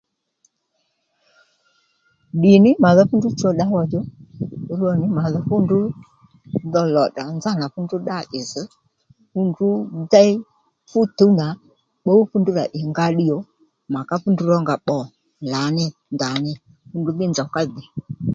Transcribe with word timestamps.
Ddi 2.37 2.53
nì 2.63 2.71
mà 2.83 2.89
dho 2.95 3.03
fú 3.09 3.15
ndrǔ 3.17 3.29
cho 3.39 3.49
ddǎwà 3.53 3.81
djò 3.87 4.01
rwo 4.77 4.89
nì 5.01 5.05
mà 5.17 5.23
dho 5.33 5.39
fú 5.47 5.55
ndrǔ 5.63 5.79
dho 6.73 6.81
lò 6.95 7.03
tdrà 7.09 7.25
nzánà 7.37 7.65
fú 7.73 7.79
ndrǔ 7.83 7.97
ddá 8.01 8.17
ì 8.37 8.39
zz̀ 8.51 8.65
fú 9.31 9.39
ndrǔ 9.49 9.69
déy 10.13 10.31
fú 10.89 10.99
tuw 11.17 11.31
nà 11.39 11.47
pbǔw 12.01 12.21
fú 12.29 12.35
ndrǔ 12.39 12.51
rà 12.59 12.65
ì 12.79 12.81
nga 12.89 13.05
ddiyò 13.11 13.37
mà 13.93 13.99
ká 14.09 14.15
fú 14.21 14.27
ndrǔ 14.31 14.43
rónga 14.51 14.75
pbò 14.83 14.99
lǎní 15.51 15.85
ndaní 16.15 16.51
fú 16.89 16.95
ndrǔ 16.99 17.11
dhí 17.17 17.25
nzòw 17.29 17.49
ka 17.55 17.61
dhìy 17.73 17.87